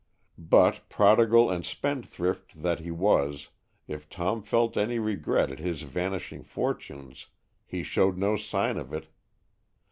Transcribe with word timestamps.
But 0.39 0.89
prodigal 0.89 1.51
and 1.51 1.63
spendthrift 1.63 2.63
that 2.63 2.79
he 2.79 2.89
was, 2.89 3.49
if 3.87 4.09
Tom 4.09 4.41
felt 4.41 4.75
any 4.75 4.97
regret 4.97 5.51
at 5.51 5.59
his 5.59 5.83
vanishing 5.83 6.41
fortunes, 6.43 7.27
he 7.67 7.83
showed 7.83 8.17
no 8.17 8.35
sign 8.35 8.77
of 8.77 8.93
it. 8.95 9.09